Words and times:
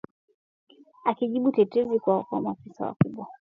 akijibu 1.05 1.51
tetezi 1.51 1.99
kuwa 1.99 2.25
maafisa 2.41 2.85
wa 2.85 2.95
umoja 3.01 3.17
wa 3.21 3.25
ulaya 3.27 3.39